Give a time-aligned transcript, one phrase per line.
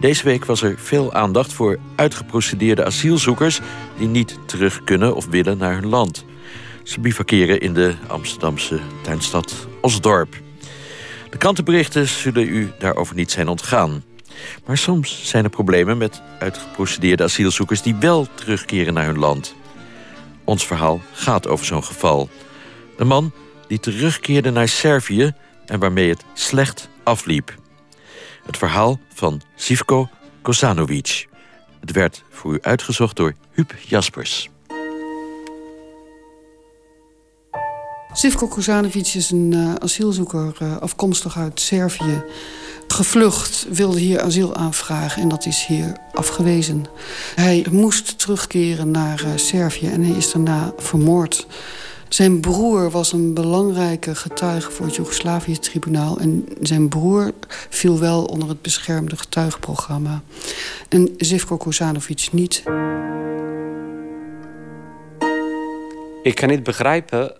[0.00, 3.60] Deze week was er veel aandacht voor uitgeprocedeerde asielzoekers
[3.96, 6.24] die niet terug kunnen of willen naar hun land.
[6.82, 10.40] Ze bivakeren in de Amsterdamse tuinstad Osdorp.
[11.30, 14.04] De krantenberichten zullen u daarover niet zijn ontgaan.
[14.66, 19.54] Maar soms zijn er problemen met uitgeprocedeerde asielzoekers die wel terugkeren naar hun land.
[20.44, 22.28] Ons verhaal gaat over zo'n geval.
[22.96, 23.32] De man
[23.66, 25.32] die terugkeerde naar Servië
[25.66, 27.54] en waarmee het slecht afliep.
[28.48, 30.08] Het verhaal van Sivko
[30.42, 31.28] Kosanovic.
[31.80, 34.48] Het werd voor u uitgezocht door Huub Jaspers.
[38.12, 42.22] Sivko Kosanovic is een uh, asielzoeker uh, afkomstig uit Servië.
[42.86, 46.84] Gevlucht, wilde hier asiel aanvragen en dat is hier afgewezen.
[47.34, 51.46] Hij moest terugkeren naar uh, Servië en hij is daarna vermoord.
[52.08, 56.18] Zijn broer was een belangrijke getuige voor het Joegoslavië-tribunaal.
[56.18, 57.32] En zijn broer
[57.68, 60.22] viel wel onder het beschermde getuigenprogramma.
[60.88, 62.62] En Zivko Kozanovic niet.
[66.22, 67.36] Ik kan niet begrijpen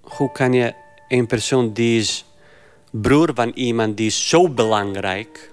[0.00, 0.74] hoe kan je
[1.08, 2.24] een persoon die is
[2.90, 5.52] broer van iemand die is zo belangrijk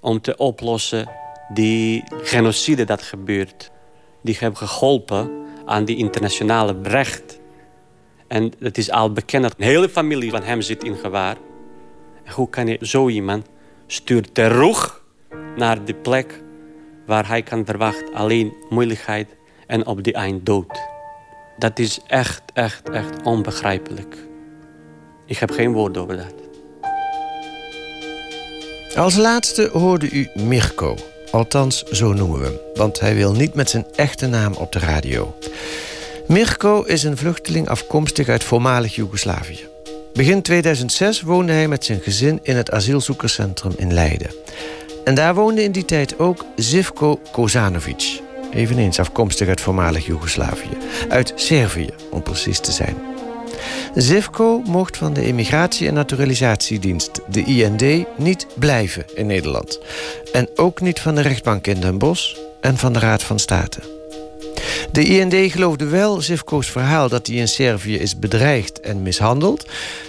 [0.00, 1.08] om te oplossen
[1.52, 3.70] die genocide dat gebeurt.
[4.22, 5.30] Die hebben geholpen
[5.64, 7.42] aan die internationale recht.
[8.34, 11.36] En het is al bekend dat een hele familie van hem zit in gevaar.
[12.34, 13.46] hoe kan je zo iemand
[13.86, 15.02] sturen terug
[15.56, 16.42] naar de plek
[17.06, 19.28] waar hij kan verwachten alleen moeilijkheid
[19.66, 20.80] en op die eind dood.
[21.58, 24.16] Dat is echt, echt, echt onbegrijpelijk.
[25.26, 26.34] Ik heb geen woord over dat.
[28.96, 30.96] Als laatste hoorde u Mirko.
[31.30, 32.58] Althans, zo noemen we hem.
[32.74, 35.34] Want hij wil niet met zijn echte naam op de radio.
[36.26, 39.68] Mirko is een vluchteling afkomstig uit voormalig Joegoslavië.
[40.12, 44.30] Begin 2006 woonde hij met zijn gezin in het asielzoekerscentrum in Leiden.
[45.04, 48.20] En daar woonde in die tijd ook Zivko Kozanovic.
[48.52, 50.76] Eveneens afkomstig uit voormalig Joegoslavië.
[51.08, 52.96] Uit Servië, om precies te zijn.
[53.94, 59.80] Zivko mocht van de Immigratie- en Naturalisatiedienst, de IND, niet blijven in Nederland.
[60.32, 63.93] En ook niet van de rechtbank in Den Bosch en van de Raad van State.
[64.92, 69.66] De IND geloofde wel Zivko's verhaal dat hij in Servië is bedreigd en mishandeld,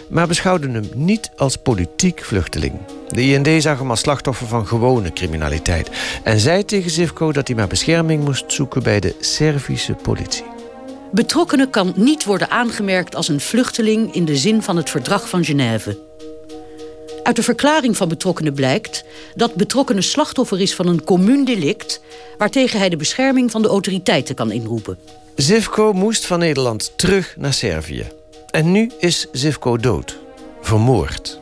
[0.07, 2.73] maar beschouwde hem niet als politiek vluchteling.
[3.07, 5.89] De IND zag hem als slachtoffer van gewone criminaliteit
[6.23, 10.45] en zei tegen Zivko dat hij maar bescherming moest zoeken bij de Servische politie.
[11.11, 15.45] Betrokkenen kan niet worden aangemerkt als een vluchteling in de zin van het verdrag van
[15.45, 15.97] Genève.
[17.25, 19.03] Uit de verklaring van betrokkenen blijkt
[19.35, 22.01] dat betrokkenen slachtoffer is van een commun delict
[22.37, 24.97] waartegen hij de bescherming van de autoriteiten kan inroepen.
[25.35, 28.07] Zivko moest van Nederland terug naar Servië.
[28.49, 30.19] En nu is Zivko dood.
[30.61, 31.39] Vermoord.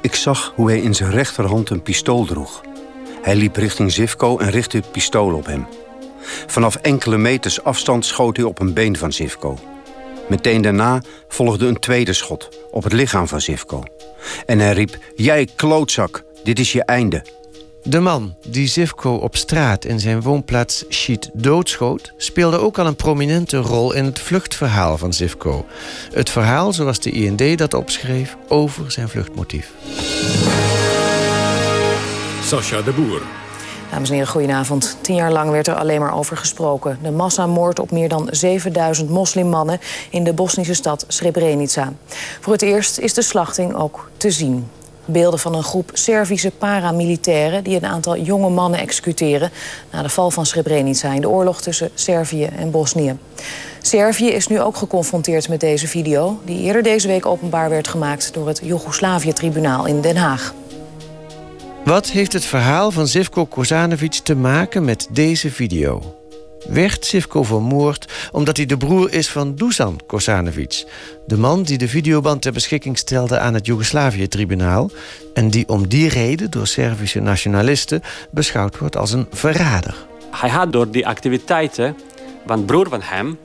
[0.00, 2.60] Ik zag hoe hij in zijn rechterhand een pistool droeg.
[3.22, 5.66] Hij liep richting Zivko en richtte het pistool op hem.
[6.46, 9.58] Vanaf enkele meters afstand schoot hij op een been van Zivko.
[10.28, 13.82] Meteen daarna volgde een tweede schot op het lichaam van Zivko.
[14.46, 17.24] En hij riep, jij klootzak, dit is je einde.
[17.82, 22.12] De man die Zivko op straat in zijn woonplaats Schiet doodschoot...
[22.16, 25.66] speelde ook al een prominente rol in het vluchtverhaal van Zivko.
[26.12, 29.72] Het verhaal zoals de IND dat opschreef over zijn vluchtmotief.
[32.42, 33.22] Sascha de Boer.
[33.90, 34.96] Dames en heren, goedenavond.
[35.00, 36.98] Tien jaar lang werd er alleen maar over gesproken.
[37.02, 41.92] De massamoord op meer dan 7000 moslimmannen in de Bosnische stad Srebrenica.
[42.40, 44.68] Voor het eerst is de slachting ook te zien.
[45.04, 47.64] Beelden van een groep Servische paramilitairen...
[47.64, 49.50] die een aantal jonge mannen executeren...
[49.92, 53.18] na de val van Srebrenica in de oorlog tussen Servië en Bosnië.
[53.82, 56.40] Servië is nu ook geconfronteerd met deze video...
[56.44, 58.34] die eerder deze week openbaar werd gemaakt...
[58.34, 60.54] door het Joegoslavië-tribunaal in Den Haag.
[61.84, 66.16] Wat heeft het verhaal van Zivko Kozanovic te maken met deze video?
[66.68, 70.84] Werd Zivko vermoord omdat hij de broer is van Dusan Kozanovic...
[71.26, 74.90] de man die de videoband ter beschikking stelde aan het Joegoslavië-tribunaal...
[75.34, 80.06] en die om die reden door Servische nationalisten beschouwd wordt als een verrader.
[80.30, 81.96] Hij had door die activiteiten
[82.46, 83.38] van broer van hem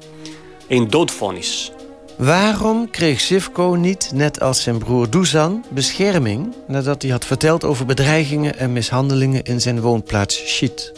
[0.68, 1.72] een doodvonnis.
[2.18, 7.86] Waarom kreeg Sivko niet, net als zijn broer Dusan, bescherming nadat hij had verteld over
[7.86, 10.94] bedreigingen en mishandelingen in zijn woonplaats Shit?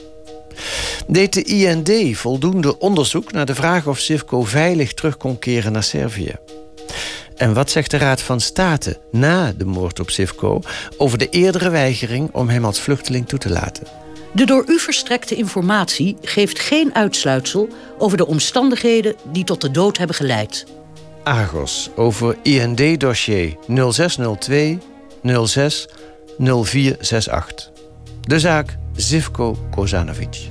[1.08, 5.84] Deed de IND voldoende onderzoek naar de vraag of Sivko veilig terug kon keren naar
[5.84, 6.36] Servië?
[7.36, 10.62] En wat zegt de Raad van State na de moord op Sivko
[10.98, 13.88] over de eerdere weigering om hem als vluchteling toe te laten?
[14.34, 19.98] De door u verstrekte informatie geeft geen uitsluitsel over de omstandigheden die tot de dood
[19.98, 20.66] hebben geleid.
[21.26, 24.80] Argos over IND-dossier 0602
[25.46, 25.88] 06
[26.38, 27.72] 0468.
[28.22, 30.50] De zaak Zivko Kozanovic.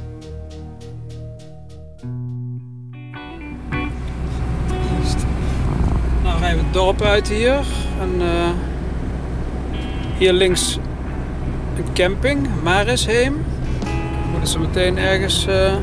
[6.23, 7.65] Nou rijden we het dorp uit hier.
[8.00, 8.50] En uh,
[10.19, 10.79] hier links
[11.77, 13.44] een camping, Marisheem.
[13.82, 15.75] We moeten ze meteen ergens uh,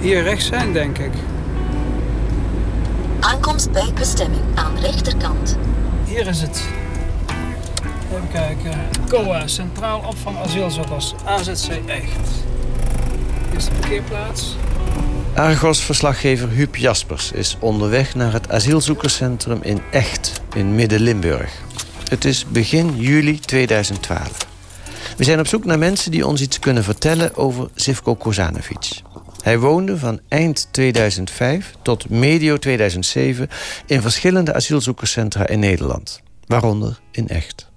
[0.00, 1.12] hier rechts zijn, denk ik.
[3.22, 5.56] Aankomst bij bestemming aan rechterkant.
[6.04, 6.62] Hier is het.
[8.12, 8.72] Even kijken.
[9.08, 11.14] COA, Centraal Opvang Asielzoekers.
[11.24, 12.28] AZC Echt.
[13.48, 14.56] Hier is de parkeerplaats.
[15.34, 21.52] Argos-verslaggever Huub Jaspers is onderweg naar het asielzoekerscentrum in Echt in Midden-Limburg.
[22.08, 24.46] Het is begin juli 2012.
[25.16, 29.01] We zijn op zoek naar mensen die ons iets kunnen vertellen over Zivko Kozanovic.
[29.42, 33.48] Hij woonde van eind 2005 tot medio 2007
[33.86, 37.70] in verschillende asielzoekerscentra in Nederland, waaronder in Echt.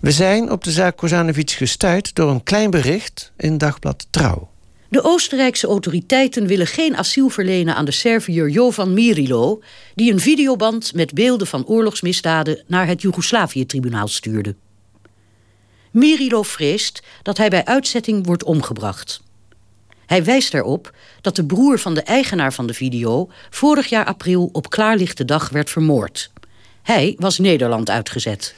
[0.00, 4.50] We zijn op de zaak Kozanovic gestuurd door een klein bericht in dagblad Trouw.
[4.88, 9.62] De Oostenrijkse autoriteiten willen geen asiel verlenen aan de Serviër Jovan Mirilo,
[9.94, 14.54] die een videoband met beelden van oorlogsmisdaden naar het Joegoslavië-tribunaal stuurde.
[15.90, 19.22] Mirilo vreest dat hij bij uitzetting wordt omgebracht.
[20.12, 24.48] Hij wijst erop dat de broer van de eigenaar van de video vorig jaar april
[24.52, 26.30] op klaarlichte dag werd vermoord.
[26.82, 28.54] Hij was Nederland uitgezet.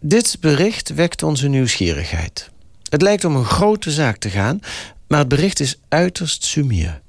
[0.00, 2.50] Dit bericht wekt onze nieuwsgierigheid.
[2.88, 4.60] Het lijkt om een grote zaak te gaan,
[5.08, 7.00] maar het bericht is uiterst sumier.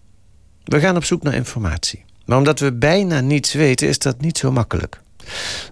[0.64, 2.06] We gaan op zoek naar informatie.
[2.26, 5.02] Maar omdat we bijna niets weten, is dat niet zo makkelijk.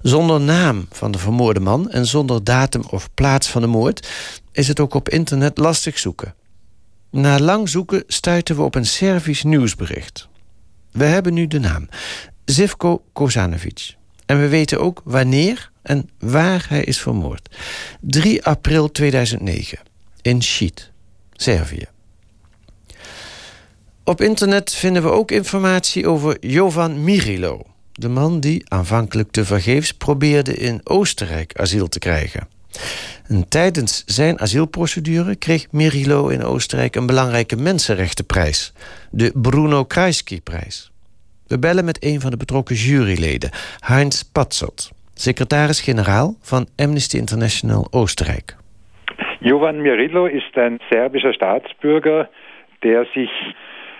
[0.01, 4.07] Zonder naam van de vermoorde man en zonder datum of plaats van de moord
[4.51, 6.33] is het ook op internet lastig zoeken.
[7.11, 10.27] Na lang zoeken stuiten we op een Servisch nieuwsbericht.
[10.91, 11.89] We hebben nu de naam:
[12.45, 13.95] Zivko Kozanovic.
[14.25, 17.55] En we weten ook wanneer en waar hij is vermoord.
[18.01, 19.79] 3 april 2009
[20.21, 20.91] in Schiet,
[21.33, 21.85] Servië.
[24.03, 30.53] Op internet vinden we ook informatie over Jovan Mirilo, de man die aanvankelijk tevergeefs probeerde
[30.53, 32.47] in Oostenrijk asiel te krijgen.
[33.31, 38.73] En tijdens zijn asielprocedure kreeg Mirilo in Oostenrijk een belangrijke mensenrechtenprijs,
[39.11, 40.91] de Bruno Kreisky-prijs.
[41.47, 43.49] We bellen met een van de betrokken juryleden,
[43.79, 48.55] Heinz Patzelt, secretaris-generaal van Amnesty International Oostenrijk.
[49.39, 52.29] Jovan Mirilo is een Serbischer Staatsbürger,
[52.79, 53.31] der zich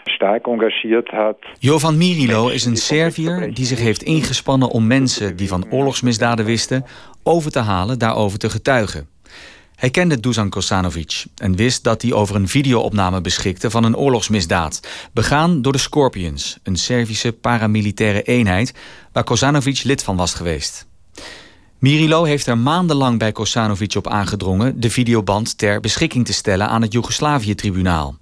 [0.04, 1.38] sterk engagiert had.
[1.60, 6.86] Jovan Mirilo is een Serviër die zich heeft ingespannen om mensen die van oorlogsmisdaden wisten
[7.24, 9.20] over te halen daarover te getuigen.
[9.76, 15.10] Hij kende Dusan Kosanovic en wist dat hij over een videoopname beschikte van een oorlogsmisdaad,
[15.14, 18.74] begaan door de Scorpions, een Servische paramilitaire eenheid
[19.14, 20.90] waar Kosanovic lid van was geweest.
[21.80, 26.82] Mirilo heeft er maandenlang bij Kosanovic op aangedrongen de videoband ter beschikking te stellen aan
[26.82, 28.16] het Joegoslavië-tribunaal.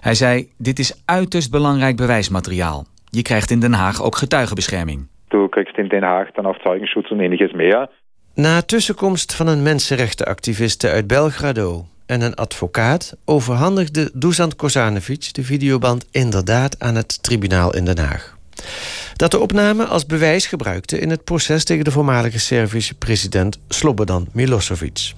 [0.00, 2.86] Hij zei: Dit is uiterst belangrijk bewijsmateriaal.
[3.10, 5.08] Je krijgt in Den Haag ook getuigenbescherming.
[5.28, 7.88] Du in Den Haag dan Zeugenschutz en ähnliches meer.
[8.34, 16.04] Na tussenkomst van een mensenrechtenactiviste uit Belgrado en een advocaat overhandigde Dusan Kosanovic de videoband
[16.10, 18.36] inderdaad aan het tribunaal in Den Haag.
[19.16, 24.28] Dat de opname als bewijs gebruikte in het proces tegen de voormalige Servische president Slobodan
[24.32, 25.12] Milosevic.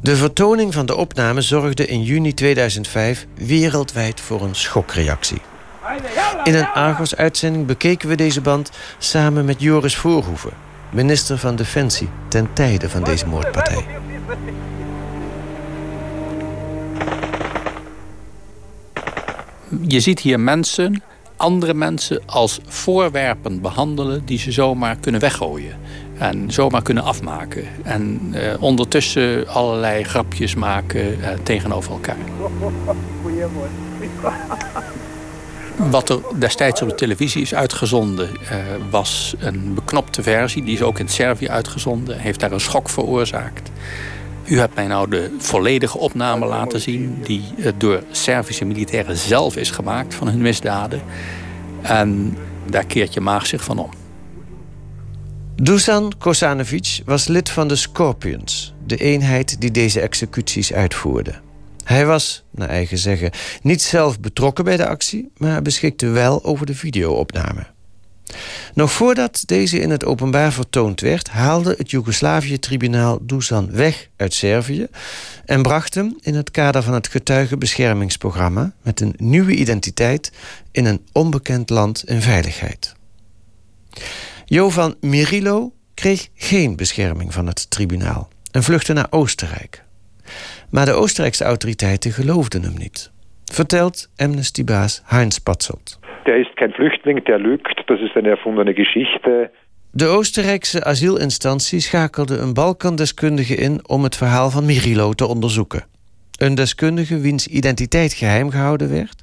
[0.00, 5.42] De vertoning van de opname zorgde in juni 2005 wereldwijd voor een schokreactie.
[6.44, 10.52] In een Argos-uitzending bekeken we deze band samen met Joris Voorhoeven,
[10.94, 13.84] minister van Defensie ten tijde van deze moordpartij.
[19.86, 21.02] Je ziet hier mensen,
[21.36, 25.76] andere mensen, als voorwerpen behandelen die ze zomaar kunnen weggooien.
[26.18, 27.64] En zomaar kunnen afmaken.
[27.82, 32.16] En eh, ondertussen allerlei grapjes maken eh, tegenover elkaar.
[35.76, 38.56] Wat er destijds op de televisie is uitgezonden, uh,
[38.90, 40.64] was een beknopte versie.
[40.64, 42.18] Die is ook in Servië uitgezonden.
[42.18, 43.70] Heeft daar een schok veroorzaakt.
[44.44, 47.18] U hebt mij nou de volledige opname laten zien...
[47.22, 47.42] die
[47.78, 51.02] door Servische militairen zelf is gemaakt van hun misdaden.
[51.82, 52.36] En
[52.70, 53.90] daar keert je maag zich van om.
[55.54, 58.74] Dusan Kosanovic was lid van de Scorpions...
[58.86, 61.43] de eenheid die deze executies uitvoerde.
[61.84, 63.30] Hij was, naar eigen zeggen,
[63.62, 65.30] niet zelf betrokken bij de actie...
[65.36, 67.66] maar beschikte wel over de videoopname.
[68.74, 71.28] Nog voordat deze in het openbaar vertoond werd...
[71.28, 74.86] haalde het Joegoslavië-tribunaal Dusan weg uit Servië...
[75.44, 78.72] en bracht hem in het kader van het getuigenbeschermingsprogramma...
[78.82, 80.32] met een nieuwe identiteit
[80.70, 82.94] in een onbekend land in veiligheid.
[84.44, 88.28] Jovan Mirilo kreeg geen bescherming van het tribunaal...
[88.50, 89.83] en vluchtte naar Oostenrijk.
[90.74, 93.12] Maar de Oostenrijkse autoriteiten geloofden hem niet.
[93.44, 95.98] Vertelt Amnesty-baas Heinz Patzelt.
[96.24, 97.82] Der ist kein Flüchtling, der lügt.
[97.86, 99.50] Das ist eine erfundene Geschichte.
[99.90, 105.84] De Oostenrijkse asielinstantie schakelde een Balkandeskundige in om het verhaal van Mirilo te onderzoeken.
[106.38, 109.18] Een deskundige wiens identiteit geheim gehouden werd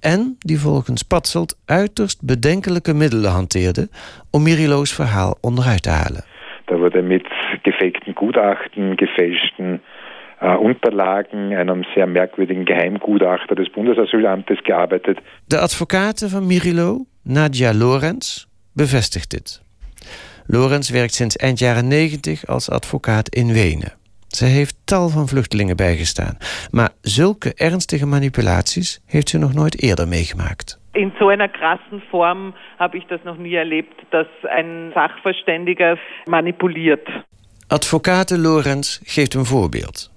[0.00, 3.88] en die volgens Patselt uiterst bedenkelijke middelen hanteerde
[4.30, 6.24] om Mirilo's verhaal onderuit te halen.
[6.64, 7.26] Da wurde mit
[7.62, 9.80] gefakten Gutachten, gefälschten
[10.40, 15.18] äh, Unterlagen, einem sehr merkwürdigen Geheimgutachter des Bundesasylamtes gearbeitet.
[15.46, 19.62] De advocaten van Mirilo, Nadja Lorenz, bevestigt dit.
[20.46, 23.92] Lorenz werkt sinds eind jaren 90 als advocaat in Wenen.
[24.28, 26.36] Ze heeft tal van vluchtelingen bijgestaan.
[26.70, 30.78] Maar zulke ernstige manipulaties heeft ze nog nooit eerder meegemaakt.
[30.92, 37.08] In so einer krassen Form habe ich das noch nie erlebt, dass ein Sachverständiger manipuliert.
[37.68, 40.10] Advocate Lorenz geeft een voorbeeld.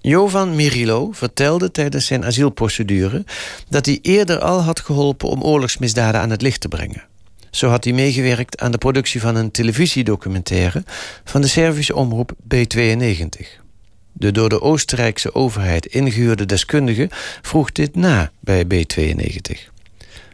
[0.00, 3.24] Jovan Mirilo vertelde tijdens zijn asielprocedure
[3.68, 7.04] dat hij eerder al had geholpen om oorlogsmisdaden aan het licht te brengen.
[7.50, 10.84] Zo had hij meegewerkt aan de productie van een televisiedocumentaire
[11.24, 13.66] van de Servische omroep B92.
[14.12, 17.08] De door de Oostenrijkse overheid ingehuurde deskundige
[17.42, 19.76] vroeg dit na bij B92.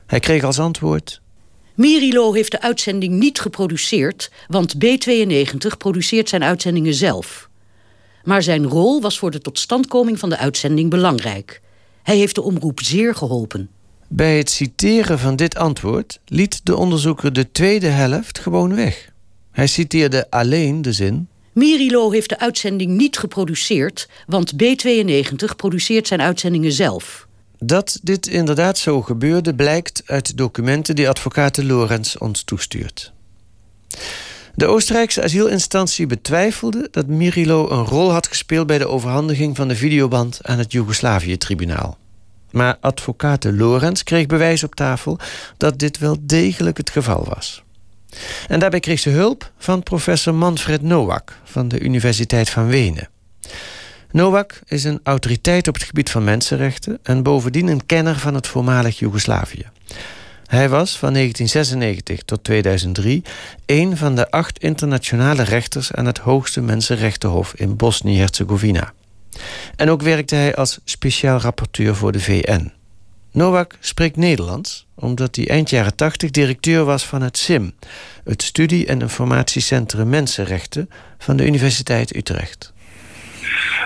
[0.06, 1.20] Hij kreeg als antwoord.
[1.74, 7.48] Mirilo heeft de uitzending niet geproduceerd, want B92 produceert zijn uitzendingen zelf.
[8.24, 11.60] Maar zijn rol was voor de totstandkoming van de uitzending belangrijk.
[12.02, 13.68] Hij heeft de omroep zeer geholpen.
[14.08, 19.12] Bij het citeren van dit antwoord liet de onderzoeker de tweede helft gewoon weg.
[19.50, 21.28] Hij citeerde alleen de zin.
[21.52, 27.26] Mirilo heeft de uitzending niet geproduceerd, want B92 produceert zijn uitzendingen zelf.
[27.58, 33.12] Dat dit inderdaad zo gebeurde blijkt uit documenten die advocaat Lorenz ons toestuurt.
[34.56, 39.76] De Oostenrijkse asielinstantie betwijfelde dat Mirilo een rol had gespeeld bij de overhandiging van de
[39.76, 41.98] videoband aan het Joegoslavië-tribunaal.
[42.50, 45.18] Maar advocaat Lorenz kreeg bewijs op tafel
[45.56, 47.62] dat dit wel degelijk het geval was.
[48.48, 53.08] En daarbij kreeg ze hulp van professor Manfred Nowak van de Universiteit van Wenen.
[54.10, 58.46] Nowak is een autoriteit op het gebied van mensenrechten en bovendien een kenner van het
[58.46, 59.66] voormalig Joegoslavië.
[60.46, 63.22] Hij was van 1996 tot 2003
[63.66, 68.92] een van de acht internationale rechters aan het hoogste mensenrechtenhof in Bosnië-Herzegovina.
[69.76, 72.72] En ook werkte hij als speciaal rapporteur voor de VN.
[73.32, 77.74] Nowak spreekt Nederlands omdat hij eind jaren 80 directeur was van het SIM,
[78.24, 82.72] het Studie- en Informatiecentrum Mensenrechten van de Universiteit Utrecht.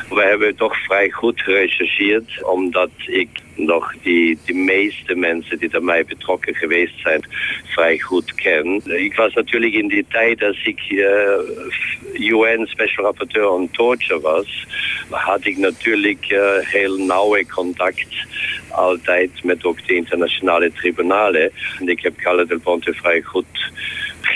[0.09, 6.05] We hebben toch vrij goed gerechercheerd, omdat ik nog die, die meeste mensen die mij
[6.05, 7.21] betrokken geweest zijn
[7.65, 8.83] vrij goed ken.
[8.85, 14.67] Ik was natuurlijk in die tijd als ik uh, UN Special Rapporteur on Torture was,
[15.11, 18.27] had ik natuurlijk uh, heel nauwe contact
[18.71, 21.51] altijd met ook de internationale tribunalen.
[21.79, 23.73] En ik heb Carla del Ponte vrij goed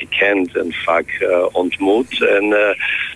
[0.02, 2.22] gekend en vaak uh, ontmoet.
[2.22, 2.58] En uh,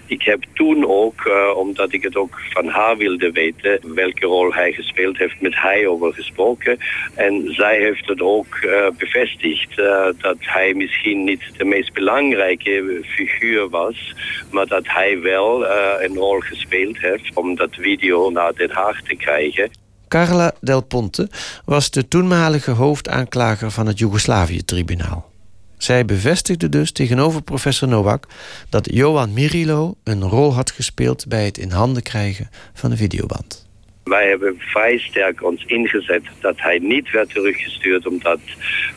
[0.07, 4.53] ik heb toen ook, uh, omdat ik het ook van haar wilde weten, welke rol
[4.53, 6.79] hij gespeeld heeft, met hij over gesproken.
[7.15, 8.67] En zij heeft het ook
[8.99, 9.77] bevestigd
[10.21, 14.15] dat hij misschien niet de meest belangrijke figuur was,
[14.51, 15.67] maar dat hij wel
[16.01, 19.71] een rol gespeeld heeft om dat video naar Den Haag te krijgen.
[20.09, 21.29] Carla Del Ponte
[21.65, 25.36] was de toenmalige hoofdaanklager van het Joegoslavië-tribunaal.
[25.79, 28.27] Zij bevestigde dus tegenover professor Nowak
[28.71, 33.67] dat Johan Mirilo een rol had gespeeld bij het in handen krijgen van de videoband.
[34.05, 38.39] Wij hebben vrij sterk ons ingezet dat hij niet werd teruggestuurd, omdat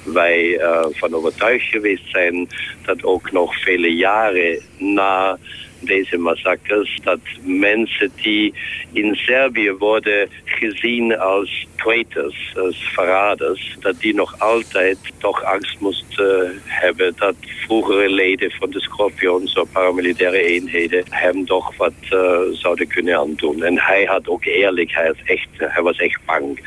[0.03, 2.47] wij uh, van overtuigd geweest zijn
[2.85, 5.37] dat ook nog vele jaren na
[5.79, 8.53] deze massacres, dat mensen die
[8.91, 16.61] in Servië worden gezien als traitors, als verraders, dat die nog altijd toch angst moesten
[16.65, 22.87] hebben dat vroegere leden van de Scorpions of paramilitaire eenheden hem toch wat uh, zouden
[22.87, 23.63] kunnen aandoen.
[23.63, 26.59] En hij had ook eerlijk, hij, was echt, hij was echt bang.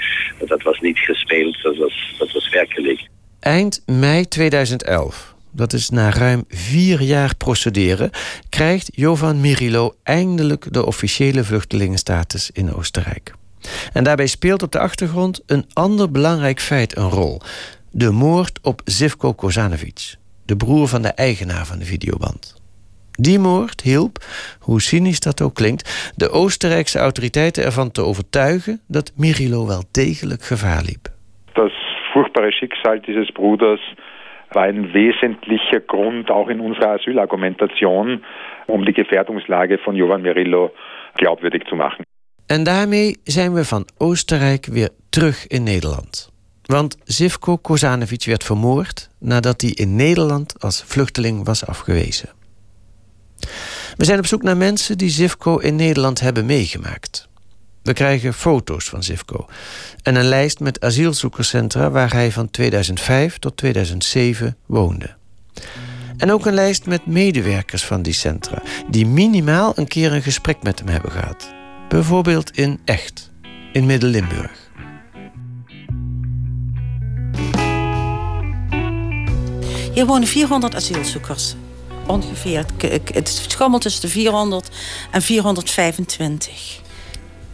[0.47, 3.01] Dat was niet gespeeld, dat was, dat was werkelijk.
[3.41, 8.11] Eind mei 2011 dat is na ruim vier jaar procederen,
[8.49, 13.35] krijgt Jovan Mirilo eindelijk de officiële vluchtelingenstatus in Oostenrijk.
[13.93, 17.41] En daarbij speelt op de achtergrond een ander belangrijk feit een rol:
[17.91, 20.15] de moord op Zivko Kozanovic,
[20.47, 22.61] de broer van de eigenaar van de videoband.
[23.11, 24.25] Die moord hielp,
[24.61, 30.43] hoe cynisch dat ook klinkt, de Oostenrijkse autoriteiten ervan te overtuigen dat Mirilo wel degelijk
[30.43, 31.09] gevaar liep.
[31.53, 31.73] Das
[32.13, 33.95] furchtbare Schicksal dieses Bruders
[34.55, 38.25] war ein wesentlicher Grund auch in unserer Asylargumentation,
[38.67, 40.71] um die Gefährdungslage von Jovan Mirillo
[41.15, 42.05] glaubwürdig zu machen.
[42.47, 46.33] En daarmee zijn we van Oostenrijk weer terug in Nederland.
[46.67, 52.29] Want Zivko Kozanovic werd vermoord nadat hij in Nederland als vluchteling was afgewezen.
[53.97, 57.32] We zijn op zoek naar mensen die Zivko in Nederland hebben meegemaakt.
[57.83, 59.47] We krijgen foto's van Zivko
[60.03, 65.15] en een lijst met asielzoekerscentra waar hij van 2005 tot 2007 woonde.
[66.17, 70.63] En ook een lijst met medewerkers van die centra die minimaal een keer een gesprek
[70.63, 71.53] met hem hebben gehad.
[71.89, 73.31] Bijvoorbeeld in Echt,
[73.73, 74.71] in Midden-Limburg.
[79.93, 81.55] Hier wonen 400 asielzoekers.
[82.07, 82.65] Ongeveer.
[83.13, 84.69] Het schommelt tussen de 400
[85.11, 86.82] en 425.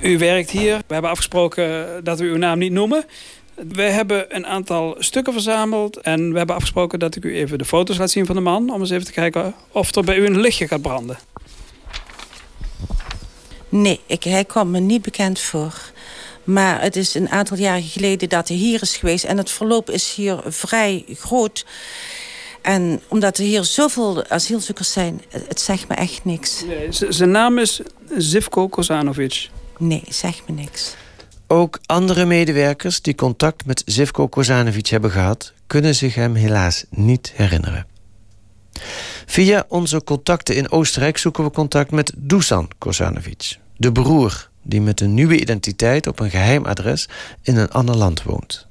[0.00, 0.76] U werkt hier.
[0.86, 3.04] We hebben afgesproken dat we uw naam niet noemen.
[3.54, 5.96] We hebben een aantal stukken verzameld.
[5.96, 8.70] En we hebben afgesproken dat ik u even de foto's laat zien van de man.
[8.70, 11.18] Om eens even te kijken of er bij u een lichtje gaat branden.
[13.68, 15.74] Nee, ik, hij komt me niet bekend voor.
[16.44, 19.24] Maar het is een aantal jaren geleden dat hij hier is geweest.
[19.24, 21.66] En het verloop is hier vrij groot.
[22.62, 26.64] En omdat er hier zoveel asielzoekers zijn, het zegt me echt niks.
[26.64, 27.80] Nee, zijn naam is
[28.16, 29.48] Zivko Kozanovic.
[29.78, 30.96] Nee, zegt me niks.
[31.46, 35.52] Ook andere medewerkers die contact met Zivko Kozanovic hebben gehad...
[35.66, 37.86] kunnen zich hem helaas niet herinneren.
[39.26, 43.58] Via onze contacten in Oostenrijk zoeken we contact met Dusan Kozanovic...
[43.76, 47.08] de broer die met een nieuwe identiteit op een geheim adres
[47.42, 48.66] in een ander land woont.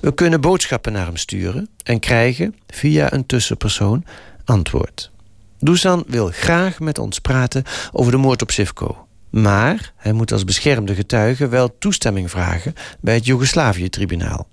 [0.00, 4.04] We kunnen boodschappen naar hem sturen en krijgen via een tussenpersoon
[4.44, 5.10] antwoord.
[5.58, 9.06] Dusan wil graag met ons praten over de moord op Sivko.
[9.32, 14.48] Maar hij moet als beschermde getuige wel toestemming vragen bij het Joegoslavië-tribunaal.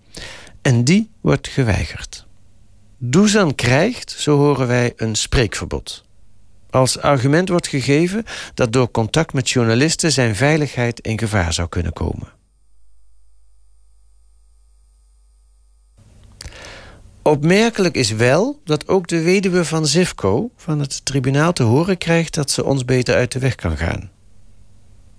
[0.61, 2.25] En die wordt geweigerd.
[2.97, 6.03] Dusan krijgt, zo horen wij, een spreekverbod.
[6.69, 11.93] Als argument wordt gegeven dat door contact met journalisten zijn veiligheid in gevaar zou kunnen
[11.93, 12.27] komen.
[17.21, 22.33] Opmerkelijk is wel dat ook de weduwe van Zivko van het tribunaal te horen krijgt
[22.33, 24.11] dat ze ons beter uit de weg kan gaan.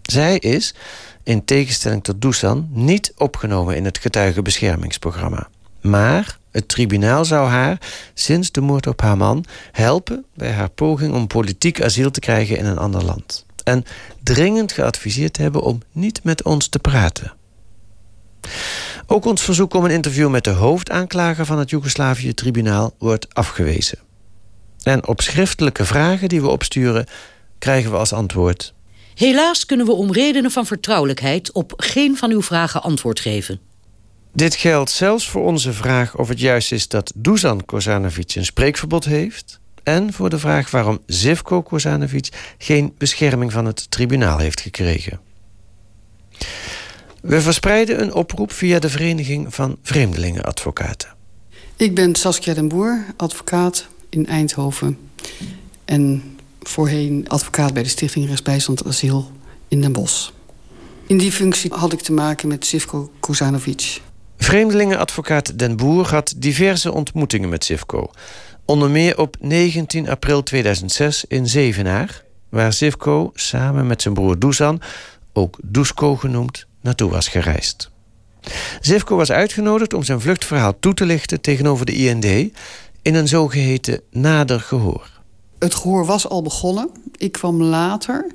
[0.02, 0.74] Zij is,
[1.22, 5.48] in tegenstelling tot Dusan, niet opgenomen in het getuigenbeschermingsprogramma.
[5.80, 7.78] Maar het tribunaal zou haar,
[8.14, 12.56] sinds de moord op haar man, helpen bij haar poging om politiek asiel te krijgen
[12.56, 13.46] in een ander land.
[13.64, 13.84] En
[14.22, 17.32] dringend geadviseerd hebben om niet met ons te praten.
[19.06, 23.98] Ook ons verzoek om een interview met de hoofdaanklager van het Joegoslavië-tribunaal wordt afgewezen.
[24.82, 27.06] En op schriftelijke vragen die we opsturen,
[27.58, 28.74] krijgen we als antwoord
[29.20, 33.60] Helaas kunnen we om redenen van vertrouwelijkheid op geen van uw vragen antwoord geven.
[34.32, 39.04] Dit geldt zelfs voor onze vraag of het juist is dat Dusan Kozanovic een spreekverbod
[39.04, 39.60] heeft...
[39.82, 45.20] en voor de vraag waarom Zivko Kozanovic geen bescherming van het tribunaal heeft gekregen.
[47.20, 51.14] We verspreiden een oproep via de Vereniging van Vreemdelingenadvocaten.
[51.76, 54.98] Ik ben Saskia den Boer, advocaat in Eindhoven.
[55.84, 59.30] En voorheen advocaat bij de Stichting Rechtsbijstand Asiel
[59.68, 60.30] in Den Bosch.
[61.06, 64.00] In die functie had ik te maken met Sivko Kozanovic.
[64.36, 68.10] Vreemdelingenadvocaat Den Boer had diverse ontmoetingen met Sivko.
[68.64, 72.24] Onder meer op 19 april 2006 in Zevenaar...
[72.48, 74.80] waar Sivko samen met zijn broer Dusan,
[75.32, 77.90] ook Dusko genoemd, naartoe was gereisd.
[78.80, 82.24] Zivko was uitgenodigd om zijn vluchtverhaal toe te lichten tegenover de IND...
[83.02, 85.19] in een zogeheten nader gehoor.
[85.60, 86.90] Het gehoor was al begonnen.
[87.16, 88.26] Ik kwam later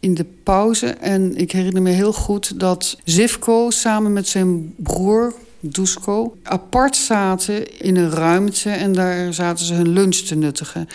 [0.00, 0.86] in de pauze.
[0.86, 7.78] En ik herinner me heel goed dat Zivko samen met zijn broer Dusko apart zaten
[7.78, 8.70] in een ruimte.
[8.70, 10.88] En daar zaten ze hun lunch te nuttigen.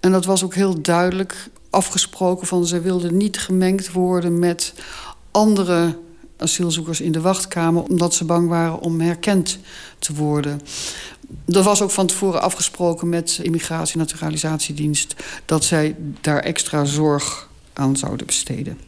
[0.00, 4.74] En dat was ook heel duidelijk afgesproken van ze wilden niet gemengd worden met
[5.30, 5.96] andere
[6.36, 9.58] asielzoekers in de wachtkamer, omdat ze bang waren om herkend
[9.98, 10.60] te worden.
[11.44, 15.14] Dat was ook van tevoren afgesproken met Immigratie- en Naturalisatiedienst...
[15.44, 18.78] dat zij daar extra zorg aan zouden besteden.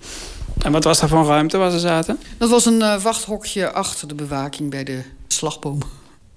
[0.58, 2.18] En wat was daar voor ruimte waar ze zaten?
[2.38, 5.78] Dat was een uh, wachthokje achter de bewaking bij de slagboom.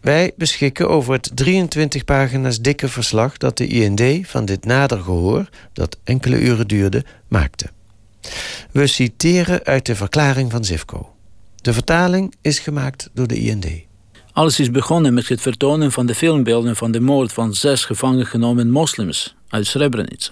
[0.01, 3.37] Wij beschikken over het 23 pagina's dikke verslag...
[3.37, 7.69] dat de IND van dit nader gehoor, dat enkele uren duurde, maakte.
[8.71, 11.15] We citeren uit de verklaring van Zivko.
[11.55, 13.65] De vertaling is gemaakt door de IND.
[14.33, 18.25] Alles is begonnen met het vertonen van de filmbeelden van de moord van zes gevangen
[18.25, 20.31] genomen moslims uit Srebrenica.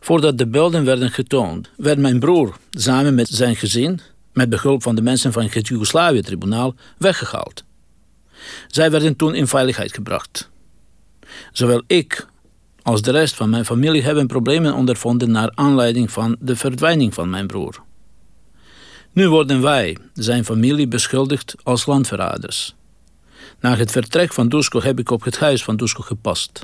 [0.00, 4.00] Voordat de beelden werden getoond, werd mijn broer samen met zijn gezin,
[4.32, 7.64] met behulp van de mensen van het Joegoslavië-tribunaal, weggehaald.
[8.66, 10.50] Zij werden toen in veiligheid gebracht.
[11.52, 12.26] Zowel ik
[12.82, 17.30] als de rest van mijn familie hebben problemen ondervonden naar aanleiding van de verdwijning van
[17.30, 17.82] mijn broer.
[19.12, 22.74] Nu worden wij, zijn familie, beschuldigd als landverraders.
[23.60, 26.62] Na het vertrek van Dusko heb ik op het huis van Dusko gepast.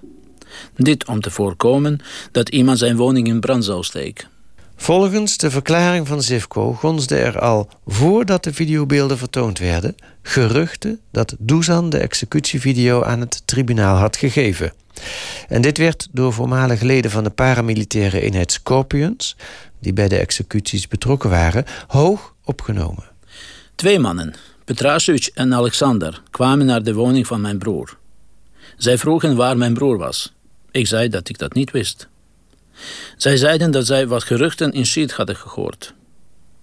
[0.76, 2.00] Dit om te voorkomen
[2.32, 4.28] dat iemand zijn woning in brand zou steken.
[4.76, 11.36] Volgens de verklaring van Zivko gonsden er al voordat de videobeelden vertoond werden geruchten dat
[11.38, 14.72] Dusan de executievideo aan het tribunaal had gegeven.
[15.48, 19.36] En dit werd door voormalige leden van de paramilitaire eenheid Scorpions,
[19.80, 23.04] die bij de executies betrokken waren, hoog opgenomen.
[23.74, 24.34] Twee mannen,
[24.64, 27.96] Petrasic en Alexander, kwamen naar de woning van mijn broer.
[28.76, 30.32] Zij vroegen waar mijn broer was.
[30.70, 32.08] Ik zei dat ik dat niet wist.
[33.16, 35.94] Zij zeiden dat zij wat geruchten in Siet hadden gehoord.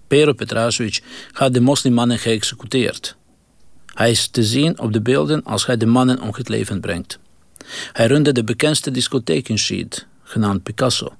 [0.06, 3.16] Pero Petrasic had de moslimmannen geëxecuteerd.
[3.94, 7.18] Hij is te zien op de beelden als hij de mannen om het leven brengt.
[7.92, 11.16] Hij runde de bekendste discotheek in Siet, genaamd Picasso.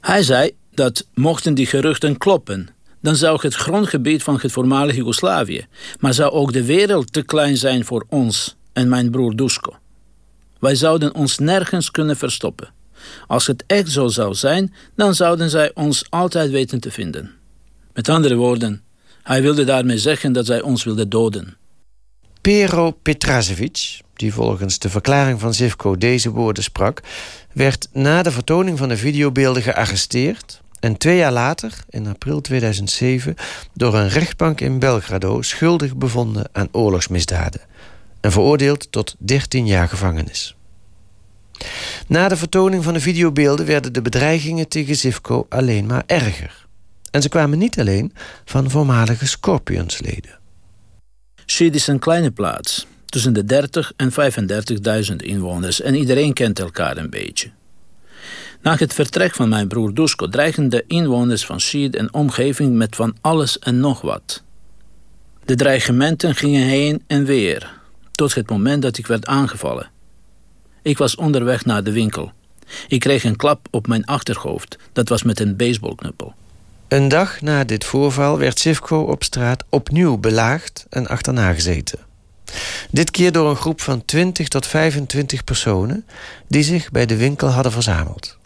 [0.00, 2.68] Hij zei dat mochten die geruchten kloppen,
[3.00, 5.66] dan zou het grondgebied van het voormalige Joegoslavië,
[6.00, 9.76] maar zou ook de wereld te klein zijn voor ons en mijn broer Dusko.
[10.58, 12.72] Wij zouden ons nergens kunnen verstoppen.
[13.26, 17.30] Als het echt zo zou zijn, dan zouden zij ons altijd weten te vinden.
[17.92, 18.82] Met andere woorden,
[19.22, 21.56] hij wilde daarmee zeggen dat zij ons wilden doden.
[22.40, 27.00] Pero Petrasevic, die volgens de verklaring van Zivko deze woorden sprak,
[27.52, 33.34] werd na de vertoning van de videobeelden gearresteerd en twee jaar later, in april 2007,
[33.72, 37.60] door een rechtbank in Belgrado schuldig bevonden aan oorlogsmisdaden
[38.20, 40.56] en veroordeeld tot 13 jaar gevangenis.
[42.06, 46.66] Na de vertoning van de videobeelden werden de bedreigingen tegen Zivko alleen maar erger.
[47.10, 48.12] En ze kwamen niet alleen
[48.44, 50.38] van voormalige Scorpionsleden.
[51.46, 54.12] Schied is een kleine plaats, tussen de 30 en
[55.10, 57.50] 35.000 inwoners en iedereen kent elkaar een beetje.
[58.64, 62.96] Na het vertrek van mijn broer Dusko dreigen de inwoners van Schied en omgeving met
[62.96, 64.42] van alles en nog wat.
[65.44, 67.72] De dreigementen gingen heen en weer,
[68.12, 69.90] tot het moment dat ik werd aangevallen.
[70.82, 72.32] Ik was onderweg naar de winkel.
[72.88, 74.78] Ik kreeg een klap op mijn achterhoofd.
[74.92, 76.34] Dat was met een baseballknuppel.
[76.88, 81.98] Een dag na dit voorval werd Sivko op straat opnieuw belaagd en achterna gezeten.
[82.90, 86.06] Dit keer door een groep van 20 tot 25 personen
[86.48, 88.38] die zich bij de winkel hadden verzameld.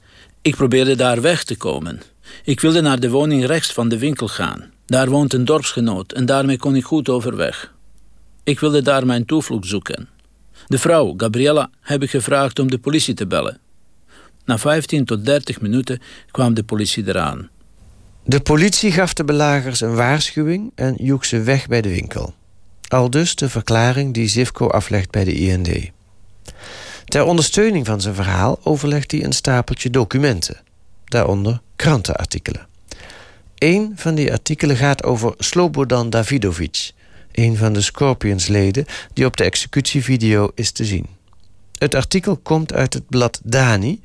[0.49, 2.01] Ik probeerde daar weg te komen.
[2.45, 4.71] Ik wilde naar de woning rechts van de winkel gaan.
[4.87, 7.75] Daar woont een dorpsgenoot en daarmee kon ik goed overweg.
[8.45, 10.09] Ik wilde daar mijn toevlucht zoeken.
[10.67, 13.59] De vrouw, Gabriella, heb ik gevraagd om de politie te bellen.
[14.45, 17.49] Na 15 tot 30 minuten kwam de politie eraan.
[18.25, 22.35] De politie gaf de belagers een waarschuwing en joeg ze weg bij de winkel.
[22.89, 25.91] Al dus de verklaring die Zivko aflegt bij de IND.
[27.09, 30.61] Ter ondersteuning van zijn verhaal overlegt hij een stapeltje documenten,
[31.05, 32.67] daaronder krantenartikelen.
[33.59, 36.91] Een van die artikelen gaat over Slobodan Davidovic,
[37.33, 41.07] een van de Scorpions-leden die op de executievideo is te zien.
[41.79, 44.01] Het artikel komt uit het blad Dani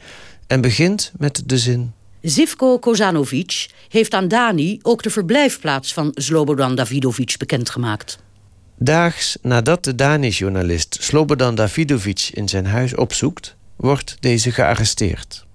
[0.48, 1.94] en begint met de zin...
[2.22, 8.18] Zivko Kozanovic heeft aan Dani ook de verblijfplaats van Slobodan Davidovic bekendgemaakt.
[8.78, 15.46] Daags nadat de Dani-journalist Slobodan Davidovic in zijn huis opzoekt, wordt deze gearresteerd.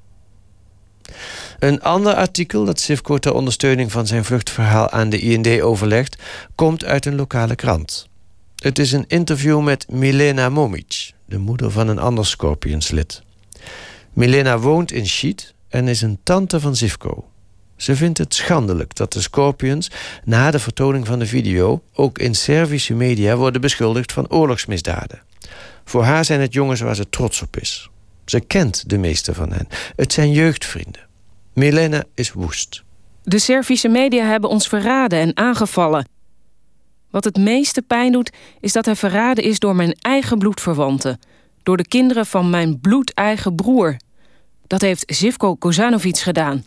[1.59, 6.23] Een ander artikel dat Sivko ter ondersteuning van zijn vluchtverhaal aan de IND overlegt,
[6.55, 8.09] komt uit een lokale krant.
[8.57, 13.23] Het is een interview met Milena Momic, de moeder van een ander Scorpionslid.
[14.13, 17.29] Milena woont in Schiet en is een tante van Zivko.
[17.79, 19.91] Ze vindt het schandelijk dat de Scorpions
[20.25, 25.23] na de vertoning van de video ook in Servische media worden beschuldigd van oorlogsmisdaden.
[25.85, 27.91] Voor haar zijn het jongens waar ze trots op is.
[28.25, 29.69] Ze kent de meeste van hen.
[29.97, 31.07] Het zijn jeugdvrienden.
[31.53, 32.83] Milena is woest.
[33.23, 36.09] De Servische media hebben ons verraden en aangevallen.
[37.11, 41.19] Wat het meeste pijn doet, is dat hij verraden is door mijn eigen bloedverwanten.
[41.63, 43.97] Door de kinderen van mijn bloedeigen broer.
[44.67, 46.63] Dat heeft Zivko Kozanovic gedaan.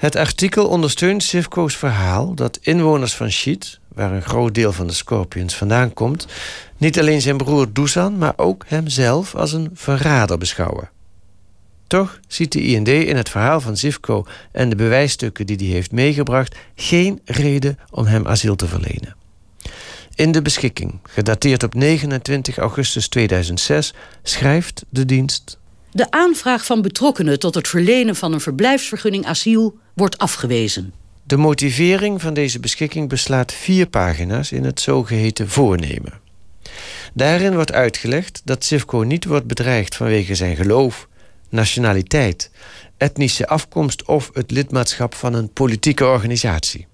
[0.00, 4.92] Het artikel ondersteunt Sivko's verhaal dat inwoners van Schiet, waar een groot deel van de
[4.92, 6.26] Scorpions vandaan komt,
[6.76, 10.90] niet alleen zijn broer Dusan, maar ook hemzelf als een verrader beschouwen.
[11.86, 15.92] Toch ziet de IND in het verhaal van Zivko en de bewijsstukken die hij heeft
[15.92, 19.16] meegebracht geen reden om hem asiel te verlenen.
[20.14, 25.58] In de beschikking, gedateerd op 29 augustus 2006, schrijft de dienst.
[25.92, 30.92] De aanvraag van betrokkenen tot het verlenen van een verblijfsvergunning asiel wordt afgewezen.
[31.22, 36.20] De motivering van deze beschikking beslaat vier pagina's in het zogeheten voornemen.
[37.14, 41.08] Daarin wordt uitgelegd dat Sivko niet wordt bedreigd vanwege zijn geloof,
[41.48, 42.50] nationaliteit,
[42.96, 46.86] etnische afkomst of het lidmaatschap van een politieke organisatie.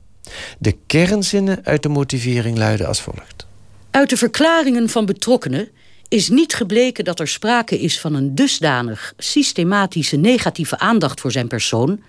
[0.59, 3.47] De kernzinnen uit de motivering luiden als volgt.
[3.91, 5.69] Uit de verklaringen van betrokkenen
[6.09, 11.49] is niet gebleken dat er sprake is van een dusdanig systematische negatieve aandacht voor zijn
[11.49, 12.01] persoon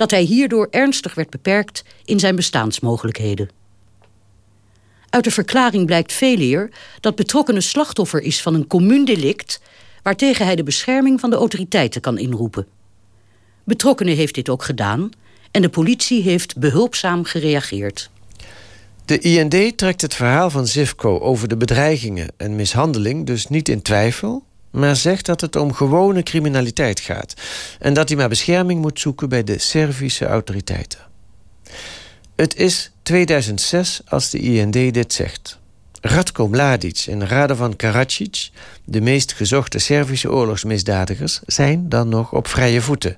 [0.00, 3.48] dat hij hierdoor ernstig werd beperkt in zijn bestaansmogelijkheden.
[5.10, 9.60] Uit de verklaring blijkt veeleer dat betrokkenen slachtoffer is van een commuundelict
[10.02, 12.66] waartegen hij de bescherming van de autoriteiten kan inroepen.
[13.64, 15.10] Betrokkenen heeft dit ook gedaan
[15.50, 18.10] en de politie heeft behulpzaam gereageerd.
[19.04, 23.82] De IND trekt het verhaal van Zivko over de bedreigingen en mishandeling dus niet in
[23.82, 27.34] twijfel, maar zegt dat het om gewone criminaliteit gaat
[27.78, 30.98] en dat hij maar bescherming moet zoeken bij de Servische autoriteiten.
[32.36, 35.58] Het is 2006 als de IND dit zegt.
[36.00, 38.50] Radko Mladic en Radovan Karadzic,
[38.84, 43.16] de meest gezochte Servische oorlogsmisdadigers, zijn dan nog op vrije voeten.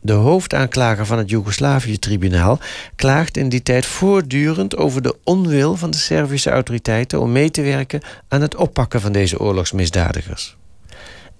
[0.00, 2.58] De hoofdaanklager van het Joegoslavië-tribunaal
[2.96, 7.62] klaagt in die tijd voortdurend over de onwil van de Servische autoriteiten om mee te
[7.62, 10.56] werken aan het oppakken van deze oorlogsmisdadigers.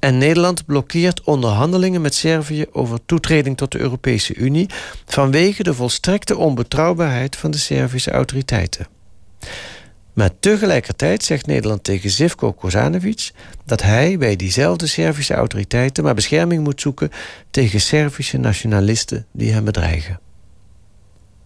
[0.04, 4.68] En Nederland blokkeert onderhandelingen met Servië over toetreding tot de Europese Unie
[5.06, 8.86] vanwege de volstrekte onbetrouwbaarheid van de Servische autoriteiten.
[10.12, 13.30] Maar tegelijkertijd zegt Nederland tegen Zivko Kozanovic
[13.64, 17.10] dat hij bij diezelfde Servische autoriteiten maar bescherming moet zoeken
[17.50, 20.20] tegen Servische nationalisten die hem bedreigen.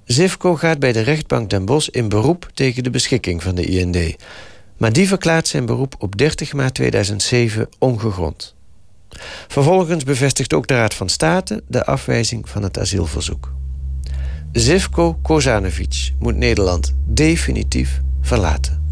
[0.04, 4.16] Zivko gaat bij de rechtbank Den Bosch in beroep tegen de beschikking van de IND.
[4.78, 8.54] Maar die verklaart zijn beroep op 30 maart 2007 ongegrond.
[9.48, 13.52] Vervolgens bevestigt ook de Raad van State de afwijzing van het asielverzoek.
[14.52, 18.86] Zivko Kozanovic moet Nederland definitief verlaten.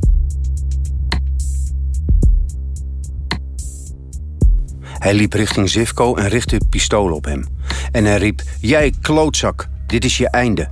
[4.83, 7.45] Hij liep richting Zivko en richtte het pistool op hem.
[7.93, 10.69] En hij riep, jij klootzak, dit is je einde.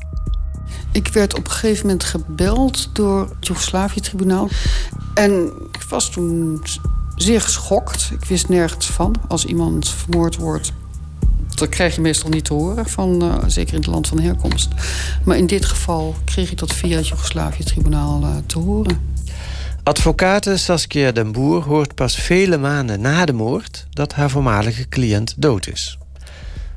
[0.94, 4.48] Ik werd op een gegeven moment gebeld door het Joegoslavië-tribunaal.
[5.14, 6.62] En ik was toen
[7.16, 8.10] zeer geschokt.
[8.12, 9.14] Ik wist nergens van.
[9.28, 10.72] Als iemand vermoord wordt,
[11.54, 14.68] dat krijg je meestal niet te horen, van, uh, zeker in het land van herkomst.
[15.24, 19.12] Maar in dit geval kreeg ik dat via het Joegoslavië-tribunaal uh, te horen.
[19.82, 25.34] Advocate Saskia den Boer hoort pas vele maanden na de moord dat haar voormalige cliënt
[25.36, 25.98] dood is.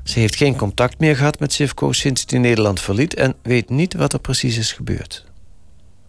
[0.08, 3.94] Ze heeft geen contact meer gehad met Sivko sinds hij Nederland verliet en weet niet
[3.94, 5.26] wat er precies is gebeurd.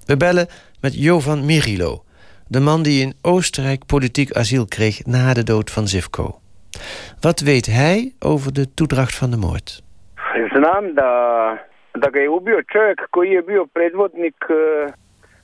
[0.05, 0.47] We bellen
[0.81, 2.05] met Jovan Mirilo,
[2.47, 6.41] de man die in Oostenrijk politiek asiel kreeg na de dood van Zivko.
[7.21, 9.83] Wat weet hij over de toedracht van de moord?